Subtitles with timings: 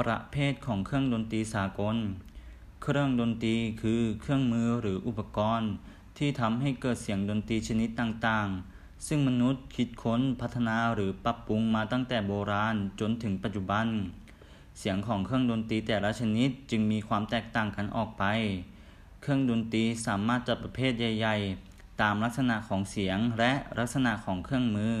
[0.00, 1.96] ประเภทของเครื่องดนตรีสากล
[2.82, 5.70] เครื่องดนตรีคือเครื่องมือหรืออุปกรณ์
[6.18, 13.86] ที่ทำให้เกิดเสียงดนตรีชนิดต่างๆ ซึ่งมนุษย์คิดค้นพัฒนาหรือปรับปรุงมาตั้งแต่โบราณจนถึงปัจจุบัน
[14.78, 18.24] เสียงของเครื่องดนตรีแต่ละชนิดจึงมีความแตกต่างกันออกไป
[19.20, 21.36] เครื่องดนตรีสามารถจัดประเภทใหญ่
[21.68, 24.94] ๆ ตามลักษณะของเสียงและลักษณะของเครื่องมือ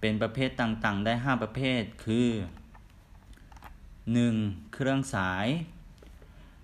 [0.00, 2.28] เป็นประเภทต่างๆ ได้ 5 ประเภท คือ
[4.12, 4.72] 1.
[4.74, 5.46] เครื่องสาย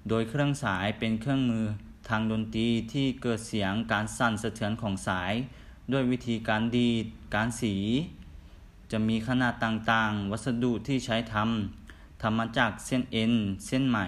[0.08, 1.66] โดยเครื่องสายเป็นเครื่องมือ
[2.08, 5.32] ทางดนตรีที่เกิดเสียงการสั่นสะเทือนของสาย
[5.92, 7.74] ด้วยวิธีการดีด การสี
[8.90, 13.32] จะมีขนาดต่างๆ วัสดุที่ใช้ทำทำมาจากเส้นเอ็น
[13.66, 13.98] เส้นไหม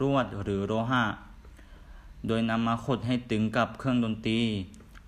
[0.00, 1.04] รวดหรือโลหะ
[2.26, 4.40] โดยนำมาขดให้ตึงกับเครื่องดนตรี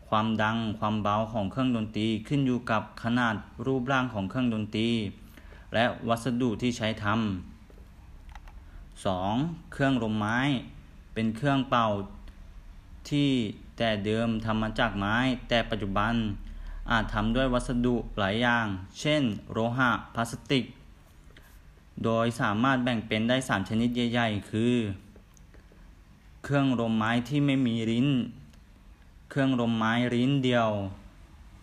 [0.09, 3.35] ความดังความเบาของเครื่องดนตรีขึ้นอยู่กับขนาด
[3.67, 4.89] รูปร่างของเครื่องดนตรี
[5.75, 7.58] และวัสดุที่ใช้ทำ
[9.07, 9.73] 2.
[9.73, 10.39] เครื่องลมไม้
[11.15, 11.87] เป็นเครื่องเป่า
[13.11, 13.31] ที่
[13.77, 15.17] แต่เดิมทำมาจากไม้
[15.49, 16.15] แต่ปัจจุบัน
[16.91, 18.67] อาจทำด้วยวัสดุหลายอย่าง
[19.01, 20.65] เช่น โลหะพลาสติก
[22.05, 24.75] โดยสามารถแบ่งเป็นได้ 3 ชนิดใหญ่ๆ คือ
[26.45, 28.09] เครื่องลมไม้ที่ไม่มีลิ้น
[29.31, 30.71] เครื่องลมไม้ลิ้นเดียว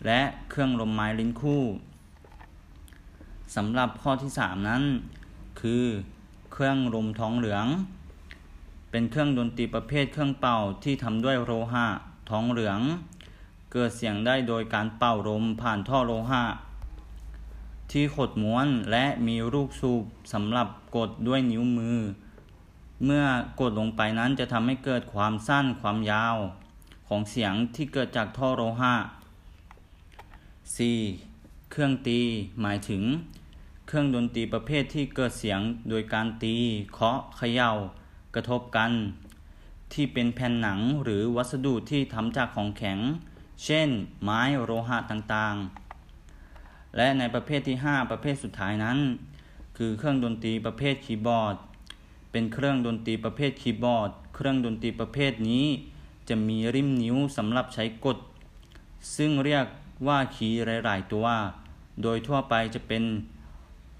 [0.06, 0.20] และ
[0.50, 1.62] เครื่องลมไม้ลิ้นคู่
[3.54, 4.82] สำหรับข้อที่ 3 นั้น
[5.60, 5.84] คือ
[6.58, 7.66] เครื่องลมท้องเหลือง
[8.90, 11.86] เป็นเครื่องดนตรีประเภทเครื่องเป่าที่ทำด้วยโลหะ
[12.30, 12.80] ท้องเหลือง
[13.72, 16.44] เกิดเสียงได้โดยการเป่าลมผ่านท่อโลหะ
[17.90, 21.98] ที่ขดม้วนและมีลูกสูบสำหรับกดด้วยนิ้วมือ
[23.04, 23.24] เมื่อ
[23.60, 26.36] กดลงไปนั้นจะทำให้เกิดความสั้นความยาว
[27.08, 28.94] ของเสียงที่เกิดจากท่อโลหะ
[30.92, 31.70] 4.
[31.70, 32.20] เครื่องตี
[32.60, 33.02] หมายถึง
[33.96, 36.56] รื่องดนตรีประเภทที่เกิดเสียงโดยการตี
[36.94, 37.70] เคาะเขยา่า
[38.34, 38.90] กระทบกัน
[39.92, 42.98] ที่เป็นแผ่นหนังหรือวัสดุที่ทำจากของแข็ง
[43.64, 43.88] เช่น
[44.22, 48.98] ไม้โลหะต่างๆ และในประเภทที่ 5 ประเภทสุดท้ายนั้น
[49.76, 51.56] คือเครื่องดนตรีประเภทคีย์บอร์ด
[52.32, 55.66] เป็นเครื่องดนตรีประเภทคีย์บอร์ด เครื่องดนตรีประเภทนี้
[56.28, 58.18] จะมีริมนิ้วสำหรับใช้กด
[59.16, 59.66] ซึ่งเรียก
[60.06, 61.26] ว่าคีย์หลาย ๆ ตัว
[62.02, 63.04] โดยทั่วไปจะเป็น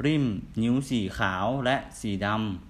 [0.04, 0.24] ริม
[0.62, 2.65] นิ้วสีขาวและสีดำ